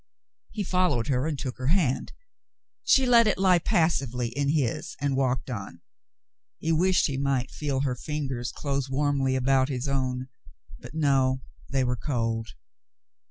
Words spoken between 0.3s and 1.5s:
He followed her and